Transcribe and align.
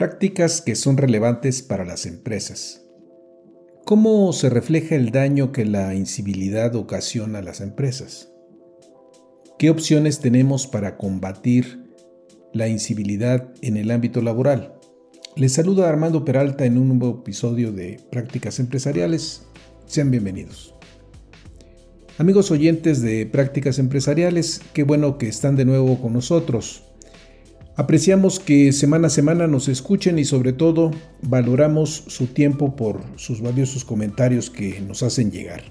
Prácticas 0.00 0.62
que 0.62 0.76
son 0.76 0.96
relevantes 0.96 1.60
para 1.60 1.84
las 1.84 2.06
empresas. 2.06 2.86
¿Cómo 3.84 4.32
se 4.32 4.48
refleja 4.48 4.94
el 4.94 5.10
daño 5.10 5.52
que 5.52 5.66
la 5.66 5.94
incivilidad 5.94 6.74
ocasiona 6.74 7.40
a 7.40 7.42
las 7.42 7.60
empresas? 7.60 8.32
¿Qué 9.58 9.68
opciones 9.68 10.20
tenemos 10.20 10.66
para 10.66 10.96
combatir 10.96 11.84
la 12.54 12.66
incivilidad 12.66 13.52
en 13.60 13.76
el 13.76 13.90
ámbito 13.90 14.22
laboral? 14.22 14.74
Les 15.36 15.52
saluda 15.52 15.86
Armando 15.86 16.24
Peralta 16.24 16.64
en 16.64 16.78
un 16.78 16.88
nuevo 16.98 17.20
episodio 17.20 17.70
de 17.70 18.00
Prácticas 18.10 18.58
Empresariales. 18.58 19.42
Sean 19.84 20.10
bienvenidos. 20.10 20.74
Amigos 22.16 22.50
oyentes 22.50 23.02
de 23.02 23.26
Prácticas 23.26 23.78
Empresariales, 23.78 24.62
qué 24.72 24.82
bueno 24.82 25.18
que 25.18 25.28
están 25.28 25.56
de 25.56 25.66
nuevo 25.66 26.00
con 26.00 26.14
nosotros. 26.14 26.89
Apreciamos 27.80 28.38
que 28.38 28.72
semana 28.72 29.06
a 29.06 29.10
semana 29.10 29.46
nos 29.46 29.66
escuchen 29.66 30.18
y 30.18 30.26
sobre 30.26 30.52
todo 30.52 30.90
valoramos 31.22 32.04
su 32.08 32.26
tiempo 32.26 32.76
por 32.76 33.00
sus 33.16 33.40
valiosos 33.40 33.86
comentarios 33.86 34.50
que 34.50 34.82
nos 34.82 35.02
hacen 35.02 35.30
llegar. 35.30 35.62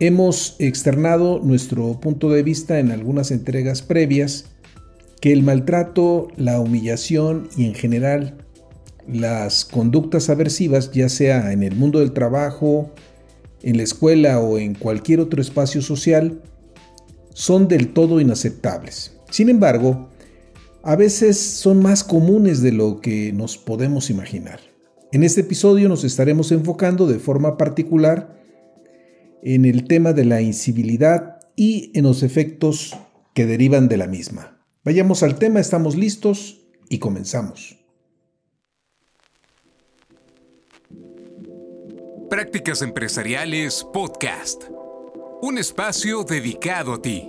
Hemos 0.00 0.56
externado 0.58 1.38
nuestro 1.44 2.00
punto 2.00 2.28
de 2.28 2.42
vista 2.42 2.80
en 2.80 2.90
algunas 2.90 3.30
entregas 3.30 3.82
previas 3.82 4.46
que 5.20 5.32
el 5.32 5.44
maltrato, 5.44 6.26
la 6.36 6.58
humillación 6.58 7.48
y 7.56 7.66
en 7.66 7.74
general 7.74 8.38
las 9.06 9.64
conductas 9.64 10.28
aversivas, 10.28 10.90
ya 10.90 11.08
sea 11.08 11.52
en 11.52 11.62
el 11.62 11.76
mundo 11.76 12.00
del 12.00 12.10
trabajo, 12.10 12.90
en 13.62 13.76
la 13.76 13.84
escuela 13.84 14.40
o 14.40 14.58
en 14.58 14.74
cualquier 14.74 15.20
otro 15.20 15.40
espacio 15.40 15.82
social, 15.82 16.42
son 17.32 17.68
del 17.68 17.92
todo 17.92 18.20
inaceptables. 18.20 19.16
Sin 19.30 19.50
embargo, 19.50 20.09
a 20.82 20.96
veces 20.96 21.38
son 21.38 21.82
más 21.82 22.04
comunes 22.04 22.62
de 22.62 22.72
lo 22.72 23.00
que 23.00 23.32
nos 23.32 23.58
podemos 23.58 24.10
imaginar. 24.10 24.60
En 25.12 25.24
este 25.24 25.42
episodio 25.42 25.88
nos 25.88 26.04
estaremos 26.04 26.52
enfocando 26.52 27.06
de 27.06 27.18
forma 27.18 27.56
particular 27.56 28.40
en 29.42 29.64
el 29.64 29.86
tema 29.86 30.12
de 30.12 30.24
la 30.24 30.40
incivilidad 30.40 31.40
y 31.56 31.90
en 31.94 32.04
los 32.04 32.22
efectos 32.22 32.96
que 33.34 33.46
derivan 33.46 33.88
de 33.88 33.96
la 33.96 34.06
misma. 34.06 34.64
Vayamos 34.84 35.22
al 35.22 35.38
tema, 35.38 35.60
estamos 35.60 35.96
listos 35.96 36.66
y 36.88 36.98
comenzamos. 36.98 37.78
Prácticas 42.30 42.80
Empresariales 42.80 43.84
Podcast. 43.92 44.62
Un 45.42 45.58
espacio 45.58 46.22
dedicado 46.22 46.94
a 46.94 47.02
ti. 47.02 47.28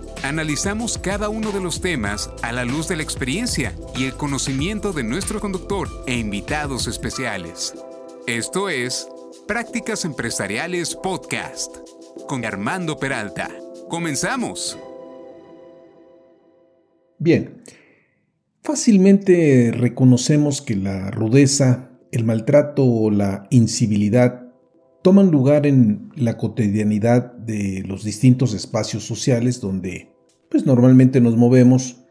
Analizamos 0.23 0.99
cada 0.99 1.29
uno 1.29 1.51
de 1.51 1.59
los 1.59 1.81
temas 1.81 2.29
a 2.43 2.51
la 2.51 2.63
luz 2.63 2.87
de 2.87 2.95
la 2.95 3.01
experiencia 3.01 3.73
y 3.95 4.05
el 4.05 4.13
conocimiento 4.13 4.93
de 4.93 5.03
nuestro 5.03 5.39
conductor 5.39 5.89
e 6.05 6.15
invitados 6.15 6.85
especiales. 6.85 7.73
Esto 8.27 8.69
es 8.69 9.09
Prácticas 9.47 10.05
Empresariales 10.05 10.95
Podcast 10.95 11.75
con 12.27 12.45
Armando 12.45 12.99
Peralta. 12.99 13.49
Comenzamos. 13.89 14.77
Bien, 17.17 17.63
fácilmente 18.61 19.71
reconocemos 19.73 20.61
que 20.61 20.75
la 20.75 21.09
rudeza, 21.09 21.89
el 22.11 22.25
maltrato 22.25 22.85
o 22.85 23.09
la 23.09 23.47
incivilidad 23.49 24.50
toman 25.01 25.31
lugar 25.31 25.65
en 25.65 26.09
la 26.15 26.37
cotidianidad 26.37 27.33
de 27.33 27.83
los 27.87 28.03
distintos 28.03 28.53
espacios 28.53 29.03
sociales 29.03 29.59
donde 29.59 30.09
pues 30.49 30.65
normalmente 30.65 31.21
nos 31.21 31.37
movemos 31.37 32.03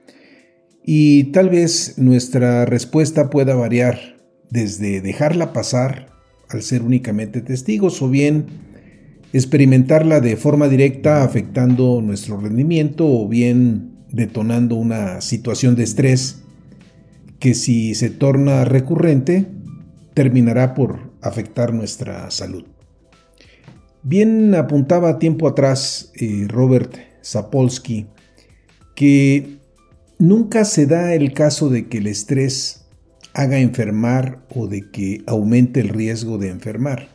y 0.84 1.24
tal 1.32 1.50
vez 1.50 1.98
nuestra 1.98 2.64
respuesta 2.64 3.30
pueda 3.30 3.54
variar 3.54 4.16
desde 4.50 5.00
dejarla 5.00 5.52
pasar 5.52 6.10
al 6.48 6.62
ser 6.62 6.82
únicamente 6.82 7.42
testigos 7.42 8.02
o 8.02 8.08
bien 8.08 8.46
experimentarla 9.32 10.20
de 10.20 10.36
forma 10.36 10.68
directa 10.68 11.22
afectando 11.22 12.00
nuestro 12.02 12.40
rendimiento 12.40 13.06
o 13.06 13.28
bien 13.28 13.90
detonando 14.10 14.74
una 14.74 15.20
situación 15.20 15.76
de 15.76 15.84
estrés 15.84 16.42
que 17.38 17.54
si 17.54 17.94
se 17.94 18.10
torna 18.10 18.64
recurrente 18.64 19.46
terminará 20.14 20.74
por 20.74 21.12
afectar 21.22 21.72
nuestra 21.72 22.30
salud. 22.30 22.64
Bien 24.02 24.54
apuntaba 24.54 25.18
tiempo 25.18 25.46
atrás 25.46 26.12
eh, 26.16 26.46
Robert 26.48 26.96
Sapolsky 27.20 28.06
que 28.94 29.58
nunca 30.18 30.64
se 30.64 30.86
da 30.86 31.14
el 31.14 31.32
caso 31.32 31.70
de 31.70 31.88
que 31.88 31.98
el 31.98 32.06
estrés 32.06 32.86
haga 33.32 33.58
enfermar 33.58 34.44
o 34.54 34.66
de 34.66 34.90
que 34.90 35.22
aumente 35.26 35.80
el 35.80 35.88
riesgo 35.88 36.36
de 36.36 36.48
enfermar. 36.48 37.08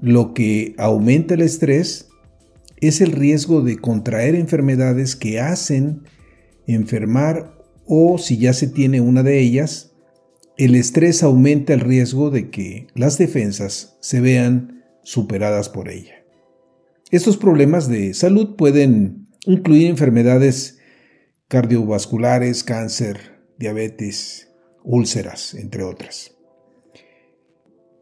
Lo 0.00 0.34
que 0.34 0.74
aumenta 0.78 1.34
el 1.34 1.42
estrés 1.42 2.08
es 2.80 3.00
el 3.00 3.12
riesgo 3.12 3.62
de 3.62 3.76
contraer 3.78 4.34
enfermedades 4.34 5.14
que 5.14 5.38
hacen 5.38 6.02
enfermar 6.66 7.56
o 7.86 8.18
si 8.18 8.38
ya 8.38 8.52
se 8.52 8.66
tiene 8.66 9.00
una 9.00 9.22
de 9.22 9.38
ellas, 9.38 9.92
el 10.56 10.74
estrés 10.74 11.22
aumenta 11.22 11.72
el 11.72 11.80
riesgo 11.80 12.30
de 12.30 12.50
que 12.50 12.88
las 12.94 13.18
defensas 13.18 13.96
se 14.00 14.20
vean 14.20 14.81
superadas 15.02 15.68
por 15.68 15.88
ella. 15.88 16.24
Estos 17.10 17.36
problemas 17.36 17.88
de 17.88 18.14
salud 18.14 18.56
pueden 18.56 19.28
incluir 19.44 19.88
enfermedades 19.88 20.78
cardiovasculares, 21.48 22.64
cáncer, 22.64 23.42
diabetes, 23.58 24.48
úlceras, 24.82 25.54
entre 25.54 25.82
otras. 25.82 26.34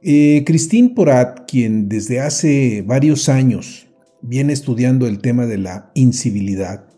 Eh, 0.03 0.45
Christine 0.47 0.91
Porat, 0.95 1.51
quien 1.51 1.89
desde 1.89 2.21
hace 2.21 2.83
varios 2.87 3.29
años 3.29 3.89
viene 4.23 4.53
estudiando 4.53 5.07
el 5.07 5.19
tema 5.19 5.47
de 5.47 5.59
la 5.59 5.91
incivilidad, 5.95 6.89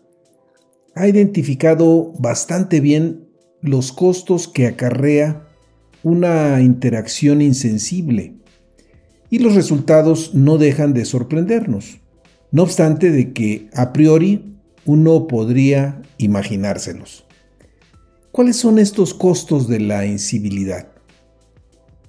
ha 0.95 1.07
identificado 1.07 2.13
bastante 2.19 2.79
bien 2.79 3.27
los 3.61 3.91
costos 3.91 4.47
que 4.47 4.67
acarrea 4.67 5.47
una 6.03 6.61
interacción 6.61 7.41
insensible 7.41 8.42
y 9.33 9.39
los 9.39 9.55
resultados 9.55 10.35
no 10.35 10.59
dejan 10.59 10.93
de 10.93 11.05
sorprendernos, 11.05 11.97
no 12.51 12.61
obstante 12.61 13.09
de 13.09 13.33
que 13.33 13.67
a 13.73 13.91
priori 13.91 14.59
uno 14.85 15.25
podría 15.25 16.03
imaginárselos. 16.19 17.25
¿Cuáles 18.31 18.57
son 18.57 18.77
estos 18.77 19.15
costos 19.15 19.67
de 19.67 19.79
la 19.79 20.05
incivilidad? 20.05 20.89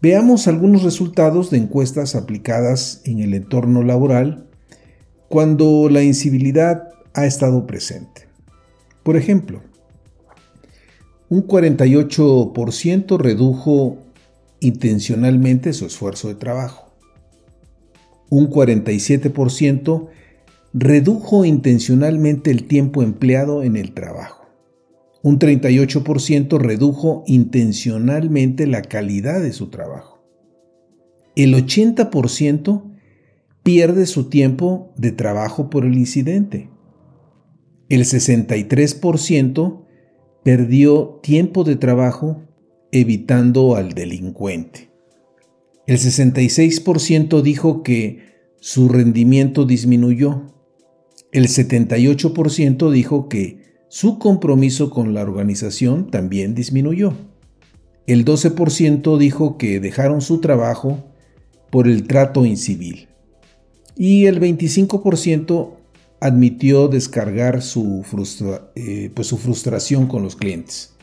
Veamos 0.03 0.49
algunos 0.49 0.83
resultados 0.83 1.49
de 1.49 1.57
encuestas 1.57 2.15
aplicadas 2.15 3.01
en 3.07 3.21
el 3.21 3.33
entorno 3.33 3.83
laboral 3.83 4.47
cuando 5.31 5.89
la 5.89 6.03
incivilidad 6.03 6.91
ha 7.15 7.25
estado 7.25 7.67
presente. 7.67 8.29
Por 9.03 9.17
ejemplo, 9.17 9.63
un 11.31 11.47
48% 11.47 13.17
redujo 13.17 13.97
intencionalmente 14.61 15.73
su 15.73 15.87
esfuerzo 15.87 16.29
de 16.29 16.35
trabajo. 16.35 16.94
Un 18.35 18.51
47% 18.51 20.09
redujo 20.73 21.45
intencionalmente 21.45 22.51
el 22.51 22.65
tiempo 22.65 23.05
empleado 23.05 23.63
en 23.63 23.77
el 23.77 23.95
trabajo. 23.95 24.47
Un 25.23 25.39
38% 25.39 26.59
redujo 26.59 27.23
intencionalmente 27.29 28.67
la 28.67 28.83
calidad 28.83 29.41
de 29.41 29.53
su 29.53 29.69
trabajo. 29.69 30.21
El 31.37 31.55
80% 31.55 32.83
pierde 33.63 34.05
su 34.05 34.29
tiempo 34.29 34.93
de 34.97 35.13
trabajo 35.13 35.71
por 35.71 35.85
el 35.85 35.95
incidente. 35.95 36.71
El 37.89 38.01
63% 38.01 39.85
perdió 40.43 41.21
tiempo 41.23 41.63
de 41.63 41.77
trabajo 41.77 42.43
evitando 42.91 43.77
al 43.77 43.93
delincuente. 43.93 44.94
El 45.87 45.99
66% 45.99 47.43
dijo 47.43 47.83
que 47.83 48.35
su 48.61 48.89
rendimiento 48.89 49.67
disminuyó. 49.67 50.55
El 51.33 51.49
78% 51.49 52.91
dijo 52.91 53.29
que 53.29 53.65
su 53.89 54.19
compromiso 54.19 54.91
con 54.91 55.15
la 55.15 55.23
organización 55.23 56.11
también 56.11 56.55
disminuyó. 56.55 57.13
el 58.07 58.25
12% 58.25 59.17
dijo 59.17 59.57
que 59.57 59.81
dejaron 59.81 60.21
su 60.21 60.41
trabajo 60.41 61.05
por 61.71 61.89
el 61.89 62.07
trato 62.07 62.45
incivil 62.45 63.09
y 63.97 64.27
el 64.27 64.41
25% 64.41 65.71
admitió 66.21 66.89
descargar 66.89 67.63
su, 67.63 68.05
eh, 68.75 69.11
pues 69.15 69.29
su 69.29 69.37
frustración 69.39 70.07
con 70.07 70.23
los 70.23 70.37
clientes. 70.37 70.95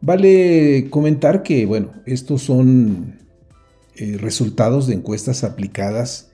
Vale 0.00 0.88
comentar 0.90 1.42
que, 1.42 1.66
bueno, 1.66 1.92
estos 2.06 2.42
son 2.42 3.18
eh, 3.96 4.16
resultados 4.18 4.86
de 4.86 4.94
encuestas 4.94 5.44
aplicadas 5.44 6.30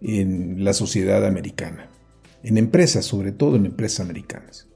en 0.00 0.64
la 0.64 0.72
sociedad 0.72 1.24
americana, 1.26 1.88
en 2.42 2.58
empresas, 2.58 3.04
sobre 3.04 3.32
todo 3.32 3.56
en 3.56 3.66
empresas 3.66 4.00
americanas. 4.00 4.66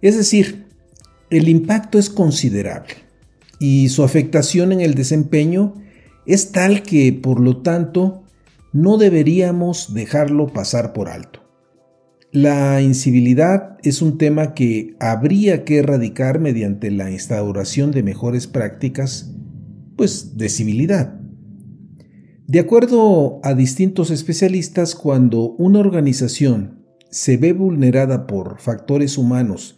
Es 0.00 0.16
decir, 0.16 0.66
el 1.30 1.48
impacto 1.48 1.98
es 1.98 2.10
considerable 2.10 2.94
y 3.58 3.88
su 3.88 4.02
afectación 4.02 4.72
en 4.72 4.80
el 4.80 4.94
desempeño 4.94 5.74
es 6.26 6.52
tal 6.52 6.82
que, 6.82 7.12
por 7.12 7.40
lo 7.40 7.62
tanto, 7.62 8.24
no 8.72 8.98
deberíamos 8.98 9.94
dejarlo 9.94 10.48
pasar 10.48 10.92
por 10.92 11.08
alto. 11.08 11.40
La 12.32 12.80
incivilidad 12.80 13.78
es 13.82 14.02
un 14.02 14.18
tema 14.18 14.54
que 14.54 14.96
habría 14.98 15.64
que 15.64 15.78
erradicar 15.78 16.40
mediante 16.40 16.90
la 16.90 17.10
instauración 17.10 17.90
de 17.90 18.02
mejores 18.02 18.46
prácticas, 18.46 19.34
pues, 19.96 20.36
de 20.36 20.48
civilidad. 20.48 21.21
De 22.52 22.60
acuerdo 22.60 23.40
a 23.44 23.54
distintos 23.54 24.10
especialistas, 24.10 24.94
cuando 24.94 25.52
una 25.56 25.78
organización 25.78 26.84
se 27.08 27.38
ve 27.38 27.54
vulnerada 27.54 28.26
por 28.26 28.60
factores 28.60 29.16
humanos 29.16 29.74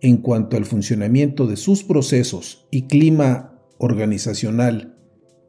en 0.00 0.18
cuanto 0.18 0.56
al 0.56 0.66
funcionamiento 0.66 1.48
de 1.48 1.56
sus 1.56 1.82
procesos 1.82 2.68
y 2.70 2.82
clima 2.82 3.58
organizacional 3.78 4.94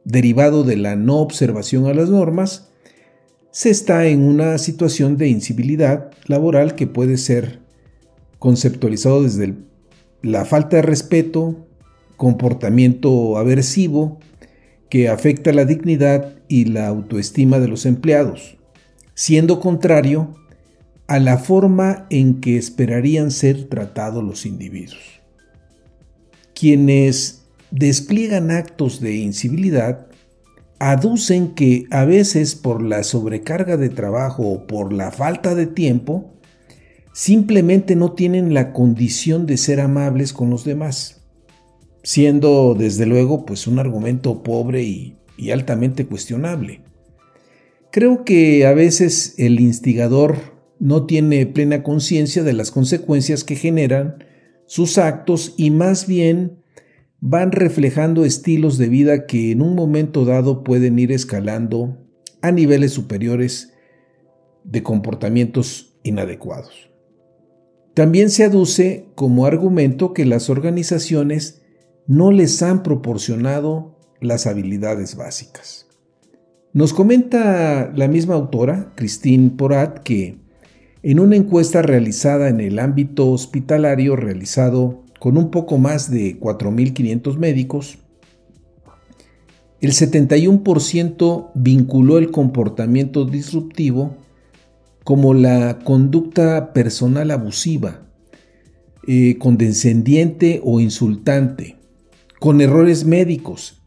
derivado 0.02 0.64
de 0.64 0.76
la 0.76 0.96
no 0.96 1.18
observación 1.18 1.86
a 1.86 1.94
las 1.94 2.10
normas, 2.10 2.72
se 3.52 3.70
está 3.70 4.08
en 4.08 4.22
una 4.22 4.58
situación 4.58 5.16
de 5.16 5.28
incivilidad 5.28 6.10
laboral 6.26 6.74
que 6.74 6.88
puede 6.88 7.18
ser 7.18 7.60
conceptualizado 8.40 9.22
desde 9.22 9.54
la 10.22 10.44
falta 10.44 10.78
de 10.78 10.82
respeto, 10.82 11.68
comportamiento 12.16 13.38
aversivo, 13.38 14.18
que 14.88 15.08
afecta 15.08 15.52
la 15.52 15.64
dignidad 15.64 16.34
y 16.48 16.64
la 16.64 16.86
autoestima 16.86 17.58
de 17.58 17.68
los 17.68 17.86
empleados, 17.86 18.56
siendo 19.14 19.60
contrario 19.60 20.34
a 21.06 21.18
la 21.18 21.38
forma 21.38 22.06
en 22.10 22.40
que 22.40 22.56
esperarían 22.56 23.30
ser 23.30 23.68
tratados 23.68 24.22
los 24.22 24.46
individuos. 24.46 25.20
Quienes 26.54 27.44
despliegan 27.70 28.50
actos 28.50 29.00
de 29.00 29.16
incivilidad 29.16 30.06
aducen 30.78 31.54
que 31.54 31.86
a 31.90 32.04
veces 32.04 32.54
por 32.54 32.82
la 32.82 33.02
sobrecarga 33.02 33.76
de 33.76 33.88
trabajo 33.88 34.44
o 34.48 34.66
por 34.66 34.92
la 34.92 35.10
falta 35.10 35.54
de 35.54 35.66
tiempo, 35.66 36.32
simplemente 37.12 37.96
no 37.96 38.12
tienen 38.12 38.54
la 38.54 38.72
condición 38.72 39.46
de 39.46 39.56
ser 39.56 39.80
amables 39.80 40.32
con 40.32 40.50
los 40.50 40.64
demás, 40.64 41.17
siendo 42.08 42.74
desde 42.74 43.04
luego 43.04 43.44
pues 43.44 43.66
un 43.66 43.78
argumento 43.78 44.42
pobre 44.42 44.82
y, 44.82 45.18
y 45.36 45.50
altamente 45.50 46.06
cuestionable. 46.06 46.80
Creo 47.92 48.24
que 48.24 48.64
a 48.64 48.72
veces 48.72 49.34
el 49.36 49.60
instigador 49.60 50.38
no 50.78 51.04
tiene 51.04 51.44
plena 51.44 51.82
conciencia 51.82 52.42
de 52.42 52.54
las 52.54 52.70
consecuencias 52.70 53.44
que 53.44 53.56
generan 53.56 54.24
sus 54.64 54.96
actos 54.96 55.52
y 55.58 55.70
más 55.70 56.06
bien 56.06 56.62
van 57.20 57.52
reflejando 57.52 58.24
estilos 58.24 58.78
de 58.78 58.88
vida 58.88 59.26
que 59.26 59.50
en 59.50 59.60
un 59.60 59.74
momento 59.74 60.24
dado 60.24 60.64
pueden 60.64 60.98
ir 60.98 61.12
escalando 61.12 61.98
a 62.40 62.50
niveles 62.52 62.92
superiores 62.94 63.74
de 64.64 64.82
comportamientos 64.82 65.98
inadecuados. 66.04 66.88
También 67.92 68.30
se 68.30 68.44
aduce 68.44 69.10
como 69.14 69.44
argumento 69.44 70.14
que 70.14 70.24
las 70.24 70.48
organizaciones 70.48 71.58
no 72.08 72.32
les 72.32 72.62
han 72.62 72.82
proporcionado 72.82 73.94
las 74.20 74.46
habilidades 74.46 75.14
básicas. 75.14 75.86
Nos 76.72 76.92
comenta 76.92 77.92
la 77.94 78.08
misma 78.08 78.34
autora, 78.34 78.92
Christine 78.96 79.50
Porat, 79.50 80.00
que 80.00 80.38
en 81.02 81.20
una 81.20 81.36
encuesta 81.36 81.82
realizada 81.82 82.48
en 82.48 82.60
el 82.60 82.78
ámbito 82.78 83.30
hospitalario 83.30 84.16
realizado 84.16 85.04
con 85.20 85.36
un 85.36 85.50
poco 85.50 85.78
más 85.78 86.10
de 86.10 86.40
4.500 86.40 87.36
médicos, 87.36 87.98
el 89.80 89.92
71% 89.92 91.50
vinculó 91.54 92.18
el 92.18 92.30
comportamiento 92.30 93.26
disruptivo 93.26 94.16
como 95.04 95.34
la 95.34 95.78
conducta 95.84 96.72
personal 96.72 97.30
abusiva, 97.30 98.02
eh, 99.06 99.36
condescendiente 99.38 100.60
o 100.64 100.80
insultante, 100.80 101.77
con 102.38 102.60
errores 102.60 103.04
médicos, 103.04 103.82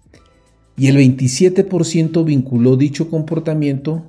y 0.77 0.87
el 0.87 0.97
27% 0.97 2.23
vinculó 2.25 2.75
dicho 2.75 3.09
comportamiento, 3.09 4.07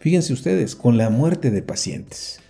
fíjense 0.00 0.32
ustedes, 0.32 0.74
con 0.74 0.96
la 0.96 1.10
muerte 1.10 1.50
de 1.50 1.62
pacientes. 1.62 2.40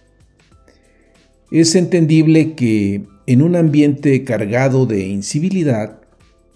Es 1.50 1.74
entendible 1.74 2.54
que 2.54 3.06
en 3.26 3.42
un 3.42 3.56
ambiente 3.56 4.24
cargado 4.24 4.86
de 4.86 5.06
incivilidad, 5.08 6.00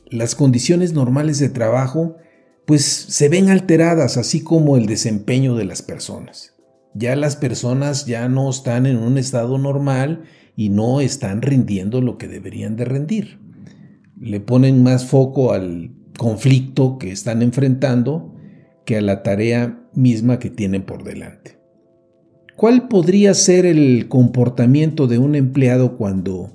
las 0.09 0.35
condiciones 0.35 0.93
normales 0.93 1.39
de 1.39 1.49
trabajo 1.49 2.17
pues 2.65 2.85
se 2.85 3.29
ven 3.29 3.51
alteradas, 3.51 4.17
así 4.17 4.43
como 4.43 4.77
el 4.77 4.87
desempeño 4.87 5.57
de 5.57 5.67
las 5.67 5.83
personas. 5.83 6.55
Ya 6.95 7.17
las 7.17 7.37
personas 7.37 8.07
ya 8.07 8.29
no 8.29 8.49
están 8.49 8.87
en 8.87 8.97
un 8.97 9.19
estado 9.19 9.59
normal 9.59 10.25
y 10.57 10.71
no 10.71 11.01
están 11.01 11.43
rindiendo 11.43 12.01
lo 12.01 12.17
que 12.17 12.29
deberían 12.29 12.77
de 12.77 12.85
rendir. 12.87 13.44
Le 14.19 14.41
ponen 14.41 14.83
más 14.83 15.07
foco 15.07 15.53
al 15.53 15.93
conflicto 16.19 16.99
que 16.99 17.11
están 17.11 17.43
enfrentando 17.43 18.35
que 18.85 18.97
a 18.97 19.01
la 19.01 19.23
tarea 19.23 19.89
misma 19.95 20.39
que 20.39 20.51
tienen 20.51 20.83
por 20.83 21.05
delante. 21.05 21.59
¿Cuál 22.57 22.89
podría 22.89 23.35
ser 23.35 23.67
el 23.67 24.07
comportamiento 24.09 25.07
de 25.07 25.19
un 25.19 25.35
empleado 25.35 25.97
cuando 25.97 26.55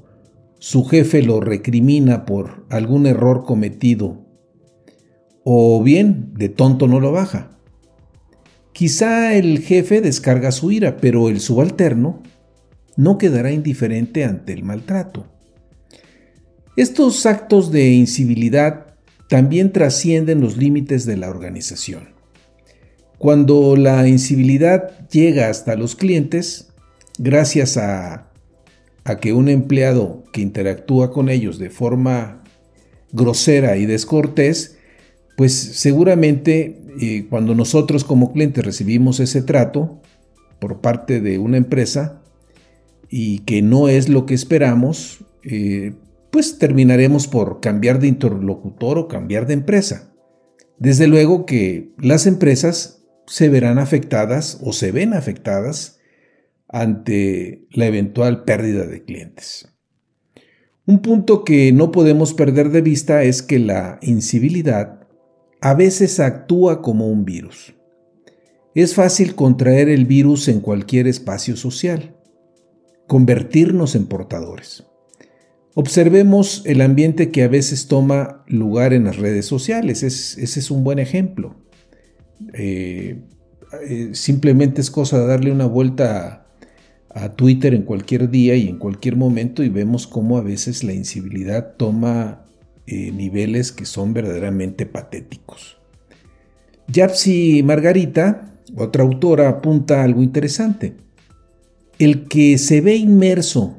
su 0.60 0.84
jefe 0.84 1.24
lo 1.24 1.40
recrimina 1.40 2.26
por 2.26 2.66
algún 2.70 3.08
error 3.08 3.46
cometido, 3.46 4.26
o 5.46 5.82
bien 5.82 6.34
de 6.36 6.50
tonto 6.50 6.86
no 6.88 7.00
lo 7.00 7.14
baja. 7.14 7.58
Quizá 8.74 9.34
el 9.36 9.60
jefe 9.60 10.02
descarga 10.02 10.52
su 10.52 10.72
ira, 10.72 10.98
pero 10.98 11.30
el 11.30 11.40
subalterno 11.40 12.22
no 12.98 13.18
quedará 13.18 13.52
indiferente 13.52 14.26
ante 14.26 14.52
el 14.52 14.64
maltrato. 14.64 15.28
Estos 16.80 17.26
actos 17.26 17.74
de 17.74 17.90
incivilidad 17.90 18.96
también 19.28 19.74
trascienden 19.74 20.40
los 20.40 20.56
límites 20.56 21.06
de 21.06 21.18
la 21.18 21.30
organización. 21.30 22.12
Cuando 23.18 23.76
la 23.76 24.08
incivilidad 24.08 25.10
llega 25.10 25.50
hasta 25.50 25.76
los 25.76 25.98
clientes, 25.98 26.70
gracias 27.18 27.76
a 27.76 28.32
que 29.20 29.34
un 29.34 29.50
empleado 29.50 30.24
que 30.32 30.40
interactúa 30.40 31.12
con 31.12 31.28
ellos 31.28 31.60
de 31.60 31.70
forma 31.70 32.46
grosera 33.12 33.76
y 33.76 33.86
descortés, 33.86 34.78
pues 35.36 35.52
seguramente 35.52 36.80
eh, 37.02 37.26
cuando 37.30 37.56
nosotros 37.56 38.06
como 38.06 38.32
clientes 38.32 38.64
recibimos 38.64 39.20
ese 39.20 39.42
trato 39.42 40.00
por 40.60 40.80
parte 40.80 41.20
de 41.20 41.40
una 41.40 41.58
empresa 41.58 42.22
y 43.10 43.40
que 43.40 43.62
no 43.62 43.90
es 43.90 44.08
lo 44.08 44.26
que 44.26 44.34
esperamos, 44.34 45.26
eh, 45.44 45.92
pues 46.32 46.58
terminaremos 46.58 47.28
por 47.28 47.60
cambiar 47.60 48.00
de 48.00 48.08
interlocutor 48.08 48.98
o 48.98 49.08
cambiar 49.08 49.48
de 49.48 49.54
empresa. 49.54 50.14
Desde 50.78 51.08
luego 51.08 51.46
que 51.46 51.94
las 51.98 52.28
empresas 52.28 53.06
se 53.28 53.50
verán 53.50 53.80
afectadas 53.80 54.60
o 54.64 54.74
se 54.74 54.92
ven 54.92 55.14
afectadas 55.14 56.00
ante 56.68 57.68
la 57.72 57.88
eventual 57.88 58.44
pérdida 58.44 58.86
de 58.86 59.04
clientes. 59.04 59.68
Un 60.86 61.02
punto 61.02 61.44
que 61.44 61.72
no 61.72 61.92
podemos 61.92 62.34
perder 62.34 62.70
de 62.70 62.82
vista 62.82 63.24
es 63.24 63.44
que 63.44 63.60
la 63.60 64.00
incivilidad 64.02 65.08
a 65.62 65.74
veces 65.74 66.20
actúa 66.20 66.82
como 66.82 67.08
un 67.08 67.26
virus. 67.26 67.76
Es 68.74 68.96
fácil 68.96 69.36
contraer 69.36 69.90
el 69.90 70.06
virus 70.06 70.48
en 70.48 70.62
cualquier 70.62 71.08
espacio 71.08 71.56
social, 71.56 72.16
convertirnos 73.08 73.96
en 73.96 74.06
portadores. 74.08 74.89
Observemos 75.76 76.64
el 76.66 76.82
ambiente 76.82 77.32
que 77.32 77.44
a 77.44 77.48
veces 77.48 77.88
toma 77.88 78.44
lugar 78.48 78.94
en 78.94 79.06
las 79.06 79.18
redes 79.18 79.46
sociales, 79.46 80.04
ese 80.04 80.60
es 80.60 80.72
un 80.72 80.84
buen 80.84 81.00
ejemplo. 81.00 81.56
Eh, 82.54 83.22
eh, 83.88 84.10
simplemente 84.14 84.82
es 84.82 84.90
cosa 84.90 85.20
de 85.20 85.28
darle 85.28 85.52
una 85.52 85.68
vuelta 85.68 86.48
a 87.10 87.34
Twitter 87.34 87.74
en 87.74 87.84
cualquier 87.84 88.30
día 88.30 88.56
y 88.56 88.68
en 88.68 88.78
cualquier 88.78 89.16
momento 89.16 89.64
y 89.64 89.70
vemos 89.70 90.08
cómo 90.08 90.38
a 90.38 90.42
veces 90.42 90.84
la 90.84 90.94
incivilidad 90.94 91.76
toma 91.78 92.46
eh, 92.88 93.12
niveles 93.12 93.72
que 93.72 93.86
son 93.86 94.14
verdaderamente 94.14 94.86
patéticos. 94.86 95.78
Yapsi 96.88 97.62
Margarita, 97.64 98.56
otra 98.76 99.04
autora, 99.04 99.50
apunta 99.50 100.04
algo 100.04 100.24
interesante. 100.24 100.96
El 102.00 102.28
que 102.28 102.58
se 102.58 102.82
ve 102.82 102.96
inmerso 102.96 103.79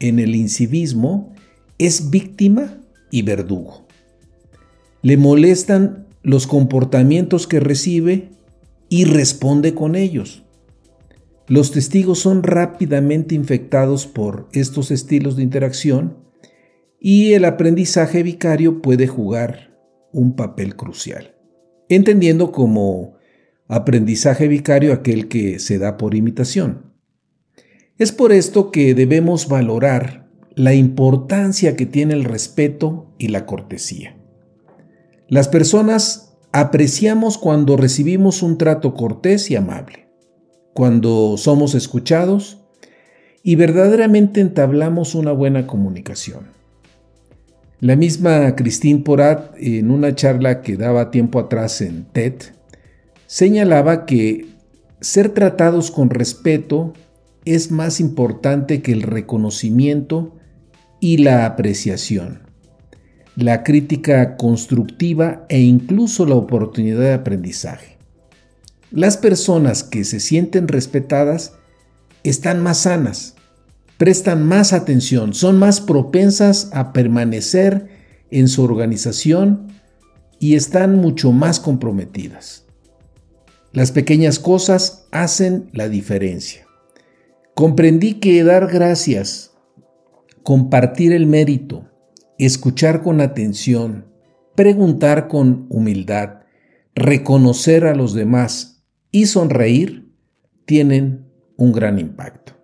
en 0.00 0.18
el 0.18 0.34
incivismo 0.34 1.32
es 1.78 2.10
víctima 2.10 2.80
y 3.10 3.22
verdugo. 3.22 3.86
Le 5.02 5.16
molestan 5.16 6.06
los 6.22 6.46
comportamientos 6.46 7.46
que 7.46 7.60
recibe 7.60 8.30
y 8.88 9.04
responde 9.04 9.74
con 9.74 9.96
ellos. 9.96 10.44
Los 11.46 11.72
testigos 11.72 12.20
son 12.20 12.42
rápidamente 12.42 13.34
infectados 13.34 14.06
por 14.06 14.48
estos 14.52 14.90
estilos 14.90 15.36
de 15.36 15.42
interacción 15.42 16.16
y 16.98 17.34
el 17.34 17.44
aprendizaje 17.44 18.22
vicario 18.22 18.80
puede 18.80 19.06
jugar 19.06 19.76
un 20.10 20.36
papel 20.36 20.74
crucial, 20.74 21.34
entendiendo 21.90 22.50
como 22.50 23.16
aprendizaje 23.68 24.48
vicario 24.48 24.94
aquel 24.94 25.28
que 25.28 25.58
se 25.58 25.78
da 25.78 25.98
por 25.98 26.14
imitación. 26.14 26.93
Es 27.98 28.12
por 28.12 28.32
esto 28.32 28.70
que 28.70 28.94
debemos 28.94 29.48
valorar 29.48 30.28
la 30.56 30.74
importancia 30.74 31.76
que 31.76 31.86
tiene 31.86 32.14
el 32.14 32.24
respeto 32.24 33.06
y 33.18 33.28
la 33.28 33.46
cortesía. 33.46 34.16
Las 35.28 35.48
personas 35.48 36.36
apreciamos 36.52 37.38
cuando 37.38 37.76
recibimos 37.76 38.42
un 38.42 38.58
trato 38.58 38.94
cortés 38.94 39.50
y 39.50 39.56
amable 39.56 40.04
cuando 40.74 41.36
somos 41.38 41.74
escuchados 41.74 42.60
y 43.42 43.54
verdaderamente 43.54 44.40
entablamos 44.40 45.14
una 45.14 45.32
buena 45.32 45.66
comunicación. 45.66 46.48
La 47.80 47.96
misma 47.96 48.56
Christine 48.56 49.00
Porat, 49.00 49.54
en 49.56 49.90
una 49.90 50.14
charla 50.14 50.62
que 50.62 50.76
daba 50.76 51.10
tiempo 51.10 51.38
atrás 51.38 51.80
en 51.80 52.06
TED, 52.06 52.34
señalaba 53.26 54.04
que 54.04 54.46
ser 55.00 55.28
tratados 55.28 55.90
con 55.90 56.10
respeto 56.10 56.92
es 57.44 57.70
más 57.70 58.00
importante 58.00 58.82
que 58.82 58.92
el 58.92 59.02
reconocimiento 59.02 60.36
y 61.00 61.18
la 61.18 61.46
apreciación, 61.46 62.42
la 63.36 63.62
crítica 63.62 64.36
constructiva 64.36 65.44
e 65.48 65.60
incluso 65.60 66.24
la 66.24 66.34
oportunidad 66.34 67.00
de 67.00 67.12
aprendizaje. 67.12 67.98
Las 68.90 69.16
personas 69.16 69.82
que 69.82 70.04
se 70.04 70.20
sienten 70.20 70.68
respetadas 70.68 71.54
están 72.22 72.62
más 72.62 72.78
sanas, 72.78 73.34
prestan 73.98 74.46
más 74.46 74.72
atención, 74.72 75.34
son 75.34 75.58
más 75.58 75.80
propensas 75.80 76.70
a 76.72 76.92
permanecer 76.92 77.88
en 78.30 78.48
su 78.48 78.62
organización 78.62 79.68
y 80.38 80.54
están 80.54 80.96
mucho 80.96 81.32
más 81.32 81.60
comprometidas. 81.60 82.64
Las 83.72 83.92
pequeñas 83.92 84.38
cosas 84.38 85.06
hacen 85.10 85.68
la 85.72 85.88
diferencia. 85.88 86.63
Comprendí 87.54 88.14
que 88.14 88.42
dar 88.42 88.66
gracias, 88.66 89.52
compartir 90.42 91.12
el 91.12 91.26
mérito, 91.26 91.88
escuchar 92.36 93.04
con 93.04 93.20
atención, 93.20 94.06
preguntar 94.56 95.28
con 95.28 95.66
humildad, 95.68 96.40
reconocer 96.96 97.86
a 97.86 97.94
los 97.94 98.12
demás 98.12 98.84
y 99.12 99.26
sonreír 99.26 100.12
tienen 100.64 101.28
un 101.56 101.70
gran 101.70 102.00
impacto. 102.00 102.54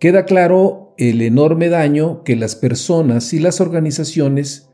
Queda 0.00 0.24
claro 0.24 0.94
el 0.98 1.22
enorme 1.22 1.68
daño 1.68 2.24
que 2.24 2.34
las 2.34 2.56
personas 2.56 3.32
y 3.32 3.38
las 3.38 3.60
organizaciones 3.60 4.70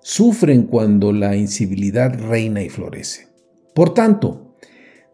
sufren 0.00 0.62
cuando 0.62 1.12
la 1.12 1.34
incivilidad 1.34 2.14
reina 2.20 2.62
y 2.62 2.68
florece. 2.68 3.26
Por 3.74 3.94
tanto, 3.94 4.54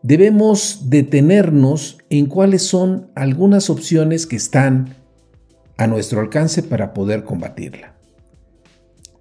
debemos 0.02 0.90
detenernos 0.90 1.95
en 2.10 2.26
cuáles 2.26 2.62
son 2.62 3.10
algunas 3.14 3.70
opciones 3.70 4.26
que 4.26 4.36
están 4.36 4.96
a 5.76 5.86
nuestro 5.86 6.20
alcance 6.20 6.62
para 6.62 6.94
poder 6.94 7.24
combatirla. 7.24 7.94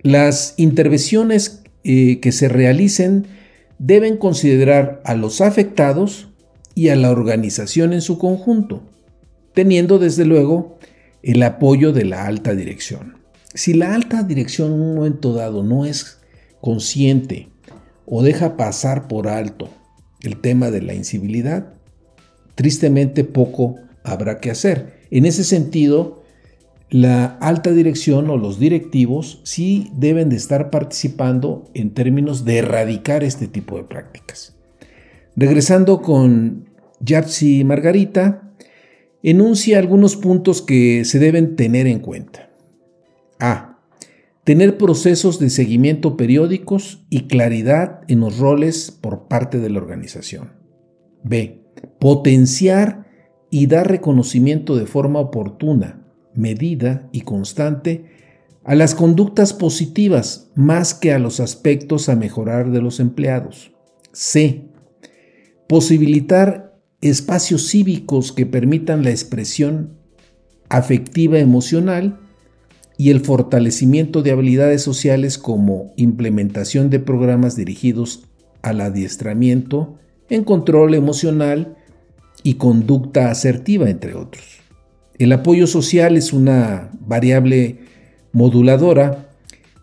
Las 0.01 0.53
intervenciones 0.57 1.63
eh, 1.83 2.19
que 2.19 2.31
se 2.31 2.47
realicen 2.47 3.27
deben 3.79 4.17
considerar 4.17 5.01
a 5.03 5.15
los 5.15 5.41
afectados 5.41 6.29
y 6.75 6.89
a 6.89 6.95
la 6.95 7.11
organización 7.11 7.93
en 7.93 8.01
su 8.01 8.17
conjunto, 8.17 8.83
teniendo 9.53 9.97
desde 9.99 10.25
luego 10.25 10.77
el 11.23 11.41
apoyo 11.43 11.91
de 11.91 12.05
la 12.05 12.25
alta 12.25 12.53
dirección. 12.53 13.17
Si 13.53 13.73
la 13.73 13.95
alta 13.95 14.23
dirección 14.23 14.73
en 14.73 14.81
un 14.81 14.95
momento 14.95 15.33
dado 15.33 15.63
no 15.63 15.85
es 15.85 16.19
consciente 16.61 17.49
o 18.05 18.21
deja 18.21 18.57
pasar 18.57 19.07
por 19.07 19.27
alto 19.27 19.69
el 20.21 20.37
tema 20.37 20.71
de 20.71 20.81
la 20.81 20.93
incivilidad, 20.93 21.74
tristemente 22.55 23.23
poco 23.23 23.75
habrá 24.03 24.39
que 24.39 24.51
hacer. 24.51 25.01
En 25.11 25.25
ese 25.25 25.43
sentido, 25.43 26.23
la 26.89 27.25
alta 27.25 27.71
dirección 27.71 28.29
o 28.29 28.37
los 28.37 28.59
directivos 28.59 29.41
sí 29.43 29.89
deben 29.93 30.29
de 30.29 30.37
estar 30.37 30.69
participando 30.69 31.69
en 31.73 31.91
términos 31.91 32.45
de 32.45 32.59
erradicar 32.59 33.23
este 33.23 33.47
tipo 33.47 33.77
de 33.77 33.83
prácticas. 33.83 34.55
Regresando 35.35 36.01
con 36.01 36.69
Yapsi 37.01 37.63
Margarita, 37.63 38.53
enuncia 39.23 39.79
algunos 39.79 40.15
puntos 40.15 40.61
que 40.61 41.03
se 41.03 41.19
deben 41.19 41.55
tener 41.55 41.87
en 41.87 41.99
cuenta. 41.99 42.49
A. 43.39 43.79
Tener 44.43 44.77
procesos 44.77 45.39
de 45.39 45.49
seguimiento 45.49 46.15
periódicos 46.15 47.05
y 47.09 47.21
claridad 47.21 48.01
en 48.07 48.19
los 48.19 48.37
roles 48.37 48.91
por 48.91 49.27
parte 49.27 49.59
de 49.59 49.71
la 49.71 49.79
organización. 49.79 50.51
B. 51.23 51.64
Potenciar 51.99 53.05
y 53.49 53.67
dar 53.67 53.89
reconocimiento 53.89 54.75
de 54.75 54.85
forma 54.85 55.19
oportuna 55.19 56.01
medida 56.33 57.07
y 57.11 57.21
constante 57.21 58.05
a 58.63 58.75
las 58.75 58.95
conductas 58.95 59.53
positivas 59.53 60.51
más 60.55 60.93
que 60.93 61.13
a 61.13 61.19
los 61.19 61.39
aspectos 61.39 62.09
a 62.09 62.15
mejorar 62.15 62.71
de 62.71 62.81
los 62.81 62.99
empleados. 62.99 63.71
C. 64.11 64.69
Posibilitar 65.67 66.79
espacios 67.01 67.69
cívicos 67.69 68.31
que 68.31 68.45
permitan 68.45 69.03
la 69.03 69.11
expresión 69.11 69.97
afectiva 70.69 71.39
emocional 71.39 72.19
y 72.97 73.11
el 73.11 73.19
fortalecimiento 73.19 74.23
de 74.23 74.31
habilidades 74.31 74.81
sociales 74.81 75.37
como 75.37 75.93
implementación 75.97 76.89
de 76.89 76.99
programas 76.99 77.55
dirigidos 77.55 78.27
al 78.61 78.81
adiestramiento 78.81 79.99
en 80.29 80.43
control 80.43 80.93
emocional 80.93 81.77
y 82.43 82.55
conducta 82.55 83.31
asertiva, 83.31 83.89
entre 83.89 84.15
otros. 84.15 84.43
El 85.17 85.31
apoyo 85.31 85.67
social 85.67 86.17
es 86.17 86.33
una 86.33 86.91
variable 86.99 87.79
moduladora 88.31 89.29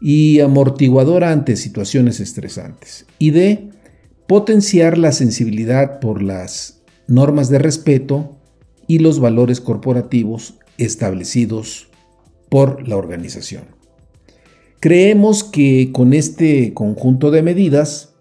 y 0.01 0.41
amortiguadora 0.41 1.33
ante 1.33 1.57
situaciones 1.57 2.21
estresantes. 2.21 3.07
Y 3.19 3.31
de 3.31 3.71
potenciar 4.27 4.99
la 4.99 5.13
sensibilidad 5.13 6.01
por 6.01 6.23
las 6.23 6.83
normas 7.07 7.49
de 7.49 7.59
respeto 7.59 8.37
y 8.87 8.99
los 8.99 9.21
valores 9.21 9.61
corporativos 9.61 10.59
establecidos 10.79 11.89
por 12.49 12.87
la 12.87 12.97
organización. 12.97 13.65
Creemos 14.81 15.45
que 15.45 15.91
con 15.93 16.13
este 16.13 16.75
conjunto 16.75 17.31
de 17.31 17.43
medidas 17.43 18.12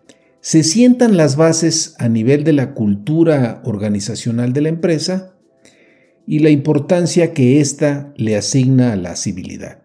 se 0.41 0.63
sientan 0.63 1.17
las 1.17 1.35
bases 1.35 1.95
a 1.99 2.09
nivel 2.09 2.43
de 2.43 2.53
la 2.53 2.73
cultura 2.73 3.61
organizacional 3.63 4.53
de 4.53 4.61
la 4.61 4.69
empresa 4.69 5.35
y 6.25 6.39
la 6.39 6.49
importancia 6.49 7.33
que 7.33 7.61
ésta 7.61 8.11
le 8.17 8.35
asigna 8.35 8.93
a 8.93 8.95
la 8.95 9.15
civilidad. 9.15 9.83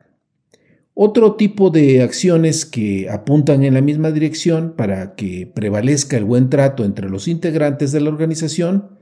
Otro 0.95 1.37
tipo 1.37 1.69
de 1.69 2.01
acciones 2.01 2.65
que 2.65 3.11
apuntan 3.11 3.65
en 3.65 3.75
la 3.75 3.83
misma 3.83 4.13
dirección 4.13 4.75
para 4.77 5.15
que 5.15 5.47
prevalezca 5.47 6.17
el 6.17 6.25
buen 6.25 6.49
trato 6.49 6.87
entre 6.87 7.11
los 7.11 7.29
integrantes 7.29 7.93
de 7.93 8.01
la 8.01 8.09
organización 8.09 8.97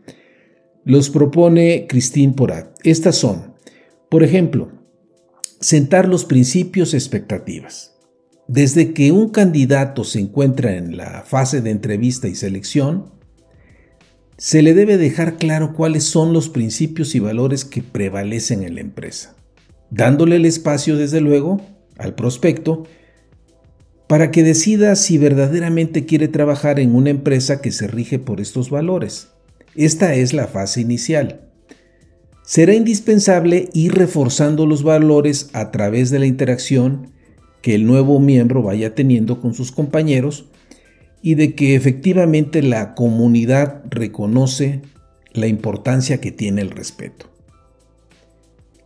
los 0.85 1.09
propone 1.09 1.87
Christine 1.89 2.33
Porat. 2.33 2.77
Estas 2.83 3.15
son, 3.15 3.55
por 4.11 4.25
ejemplo, 4.25 4.73
sentar 5.61 6.09
los 6.09 6.25
principios 6.25 6.95
expectativas. 6.95 7.94
Desde 8.47 8.93
que 8.93 9.11
un 9.11 9.31
candidato 9.31 10.05
se 10.05 10.21
encuentra 10.21 10.77
en 10.77 10.97
la 10.97 11.23
fase 11.27 11.63
de 11.63 11.71
entrevista 11.71 12.29
y 12.29 12.35
selección, 12.35 13.13
se 14.37 14.63
le 14.63 14.75
debe 14.75 14.99
dejar 14.99 15.37
claro 15.37 15.73
cuáles 15.73 16.05
son 16.05 16.33
los 16.33 16.49
principios 16.49 17.15
y 17.15 17.21
valores 17.21 17.65
que 17.65 17.83
prevalecen 17.83 18.63
en 18.63 18.75
la 18.75 18.81
empresa, 18.81 19.35
dándole 19.91 20.37
el 20.37 20.45
espacio, 20.45 20.97
desde 20.97 21.21
luego, 21.21 21.61
al 21.97 22.15
prospecto 22.15 22.85
para 24.07 24.31
que 24.31 24.43
decida 24.43 24.97
si 24.97 25.19
verdaderamente 25.19 26.05
quiere 26.05 26.29
trabajar 26.29 26.79
en 26.79 26.95
una 26.95 27.11
empresa 27.11 27.61
que 27.61 27.73
se 27.73 27.87
rige 27.87 28.19
por 28.19 28.41
estos 28.41 28.71
valores. 28.71 29.29
Esta 29.75 30.15
es 30.15 30.35
la 30.35 30.47
fase 30.47 30.81
inicial. 30.83 31.49
Será 32.45 32.75
indispensable 32.75 33.71
ir 33.73 33.95
reforzando 33.95 34.67
los 34.67 34.83
valores 34.83 35.49
a 35.55 35.71
través 35.71 36.11
de 36.11 36.19
la 36.19 36.27
interacción 36.27 37.14
que 37.65 37.75
el 37.75 37.87
nuevo 37.87 38.21
miembro 38.21 38.63
vaya 38.63 38.95
teniendo 38.95 39.41
con 39.41 39.55
sus 39.55 39.73
compañeros 39.73 40.51
y 41.23 41.35
de 41.35 41.55
que 41.55 41.77
efectivamente 41.77 42.63
la 42.63 42.95
comunidad 42.95 43.83
reconoce 43.89 44.83
la 45.33 45.47
importancia 45.47 46.21
que 46.21 46.31
tiene 46.31 46.61
el 46.61 46.71
respeto. 46.71 47.33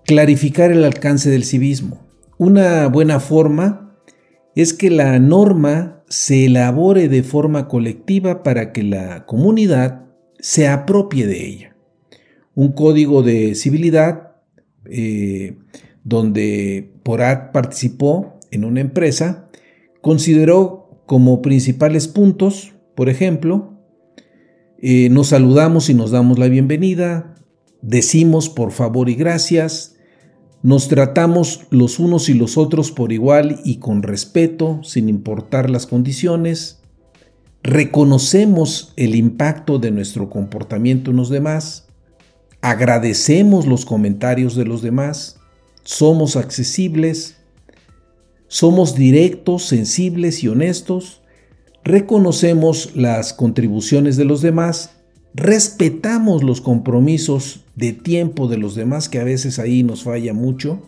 Clarificar 0.04 0.70
el 0.70 0.84
alcance 0.84 1.28
del 1.28 1.42
civismo. 1.42 2.06
Una 2.36 2.86
buena 2.86 3.18
forma 3.18 3.96
es 4.54 4.74
que 4.74 4.90
la 4.90 5.18
norma 5.18 6.04
se 6.08 6.44
elabore 6.44 7.08
de 7.08 7.24
forma 7.24 7.66
colectiva 7.66 8.44
para 8.44 8.72
que 8.72 8.84
la 8.84 9.26
comunidad 9.26 10.04
se 10.38 10.68
apropie 10.68 11.26
de 11.26 11.48
ella. 11.48 11.76
Un 12.54 12.70
código 12.70 13.24
de 13.24 13.56
civilidad 13.56 14.36
eh, 14.84 15.56
donde 16.04 16.92
Porat 17.02 17.50
participó 17.50 18.37
en 18.50 18.64
una 18.64 18.80
empresa, 18.80 19.48
consideró 20.00 21.02
como 21.06 21.42
principales 21.42 22.08
puntos, 22.08 22.74
por 22.94 23.08
ejemplo, 23.08 23.74
eh, 24.80 25.08
nos 25.10 25.28
saludamos 25.28 25.90
y 25.90 25.94
nos 25.94 26.10
damos 26.10 26.38
la 26.38 26.48
bienvenida, 26.48 27.34
decimos 27.82 28.48
por 28.48 28.70
favor 28.72 29.08
y 29.08 29.14
gracias, 29.14 29.96
nos 30.62 30.88
tratamos 30.88 31.66
los 31.70 31.98
unos 31.98 32.28
y 32.28 32.34
los 32.34 32.58
otros 32.58 32.90
por 32.90 33.12
igual 33.12 33.60
y 33.64 33.76
con 33.76 34.02
respeto, 34.02 34.80
sin 34.82 35.08
importar 35.08 35.70
las 35.70 35.86
condiciones. 35.86 36.80
Reconocemos 37.62 38.92
el 38.96 39.14
impacto 39.14 39.78
de 39.78 39.92
nuestro 39.92 40.28
comportamiento 40.28 41.12
en 41.12 41.16
los 41.16 41.30
demás. 41.30 41.86
Agradecemos 42.60 43.66
los 43.66 43.86
comentarios 43.86 44.56
de 44.56 44.64
los 44.64 44.82
demás. 44.82 45.38
Somos 45.84 46.36
accesibles. 46.36 47.37
Somos 48.48 48.94
directos, 48.94 49.64
sensibles 49.64 50.42
y 50.42 50.48
honestos. 50.48 51.22
Reconocemos 51.84 52.96
las 52.96 53.32
contribuciones 53.32 54.16
de 54.16 54.24
los 54.24 54.42
demás 54.42 54.98
respetamos 55.34 56.42
los 56.42 56.60
compromisos 56.60 57.60
de 57.76 57.92
tiempo 57.92 58.48
de 58.48 58.58
los 58.58 58.74
demás, 58.74 59.08
que 59.08 59.20
a 59.20 59.24
veces 59.24 59.58
ahí 59.58 59.82
nos 59.82 60.02
falla 60.02 60.32
mucho, 60.32 60.82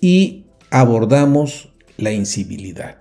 y 0.00 0.44
abordamos 0.70 1.70
la 1.96 2.12
incivilidad. 2.12 2.98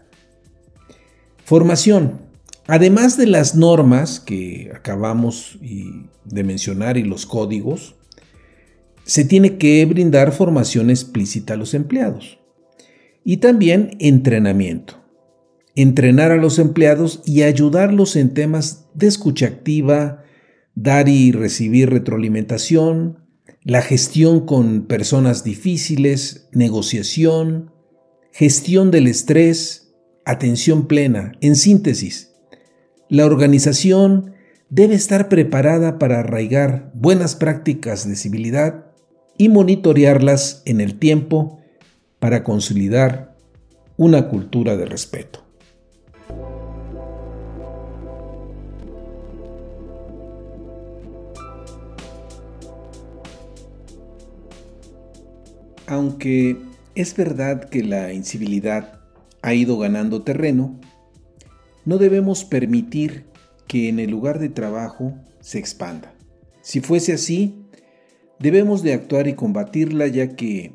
Formación. 1.45 2.25
Además 2.65 3.17
de 3.17 3.27
las 3.27 3.55
normas 3.55 4.19
que 4.19 4.71
acabamos 4.75 5.57
de 5.61 6.43
mencionar 6.43 6.97
y 6.97 7.03
los 7.03 7.25
códigos, 7.25 7.95
se 9.05 9.23
tiene 9.23 9.57
que 9.57 9.85
brindar 9.85 10.33
formación 10.33 10.89
explícita 10.89 11.53
a 11.53 11.57
los 11.57 11.73
empleados 11.73 12.39
y 13.27 13.37
también 13.37 13.97
entrenamiento. 13.99 15.03
Entrenar 15.75 16.31
a 16.31 16.37
los 16.37 16.59
empleados 16.59 17.21
y 17.25 17.41
ayudarlos 17.41 18.15
en 18.15 18.33
temas 18.33 18.85
de 18.93 19.07
escucha 19.07 19.47
activa, 19.47 20.23
dar 20.75 21.09
y 21.09 21.33
recibir 21.33 21.89
retroalimentación, 21.89 23.19
la 23.63 23.81
gestión 23.81 24.45
con 24.45 24.87
personas 24.87 25.43
difíciles, 25.43 26.47
negociación, 26.53 27.73
gestión 28.31 28.91
del 28.91 29.07
estrés, 29.07 29.93
atención 30.23 30.87
plena. 30.87 31.33
En 31.41 31.57
síntesis, 31.57 32.31
la 33.09 33.25
organización 33.25 34.35
debe 34.69 34.95
estar 34.95 35.27
preparada 35.27 35.99
para 35.99 36.21
arraigar 36.21 36.93
buenas 36.95 37.35
prácticas 37.35 38.07
de 38.07 38.15
civilidad 38.15 38.85
y 39.37 39.49
monitorearlas 39.49 40.61
en 40.63 40.79
el 40.79 40.97
tiempo 40.97 41.57
para 42.19 42.43
consolidar 42.43 43.35
una 43.97 44.27
cultura 44.29 44.75
de 44.75 44.85
respeto. 44.85 45.43
Aunque 55.87 56.57
es 56.95 57.15
verdad 57.15 57.69
que 57.69 57.83
la 57.83 58.11
incivilidad 58.11 58.99
ha 59.41 59.53
ido 59.53 59.77
ganando 59.77 60.23
terreno, 60.23 60.79
no 61.85 61.97
debemos 61.97 62.43
permitir 62.43 63.25
que 63.67 63.87
en 63.87 63.99
el 63.99 64.11
lugar 64.11 64.39
de 64.39 64.49
trabajo 64.49 65.13
se 65.39 65.59
expanda. 65.59 66.13
Si 66.61 66.81
fuese 66.81 67.13
así, 67.13 67.63
debemos 68.39 68.83
de 68.83 68.93
actuar 68.93 69.27
y 69.27 69.35
combatirla 69.35 70.07
ya 70.07 70.35
que, 70.35 70.73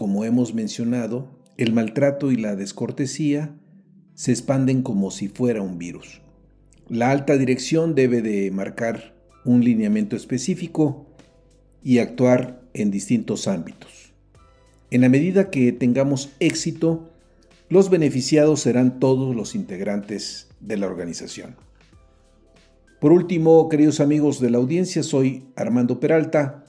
como 0.00 0.24
hemos 0.24 0.54
mencionado, 0.54 1.28
el 1.58 1.74
maltrato 1.74 2.32
y 2.32 2.36
la 2.36 2.56
descortesía 2.56 3.54
se 4.14 4.32
expanden 4.32 4.80
como 4.80 5.10
si 5.10 5.28
fuera 5.28 5.60
un 5.60 5.76
virus. 5.76 6.22
La 6.88 7.10
alta 7.10 7.36
dirección 7.36 7.94
debe 7.94 8.22
de 8.22 8.50
marcar 8.50 9.14
un 9.44 9.62
lineamiento 9.62 10.16
específico 10.16 11.04
y 11.84 11.98
actuar 11.98 12.62
en 12.72 12.90
distintos 12.90 13.46
ámbitos. 13.46 14.14
En 14.90 15.02
la 15.02 15.10
medida 15.10 15.50
que 15.50 15.70
tengamos 15.70 16.30
éxito, 16.40 17.10
los 17.68 17.90
beneficiados 17.90 18.60
serán 18.60 19.00
todos 19.00 19.36
los 19.36 19.54
integrantes 19.54 20.48
de 20.60 20.78
la 20.78 20.86
organización. 20.86 21.56
Por 23.02 23.12
último, 23.12 23.68
queridos 23.68 24.00
amigos 24.00 24.40
de 24.40 24.48
la 24.48 24.56
audiencia, 24.56 25.02
soy 25.02 25.44
Armando 25.56 26.00
Peralta 26.00 26.64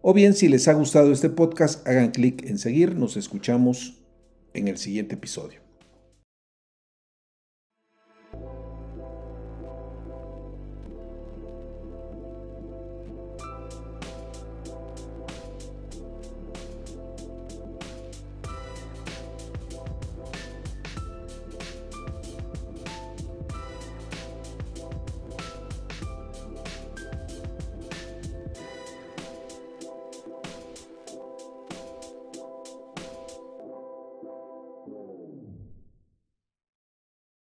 o 0.00 0.14
bien 0.14 0.32
si 0.34 0.48
les 0.48 0.68
ha 0.68 0.72
gustado 0.72 1.12
este 1.12 1.28
podcast, 1.28 1.86
hagan 1.86 2.12
clic 2.12 2.48
en 2.48 2.56
seguir, 2.58 2.96
nos 2.96 3.16
escuchamos 3.16 4.04
en 4.54 4.68
el 4.68 4.78
siguiente 4.78 5.16
episodio. 5.16 5.67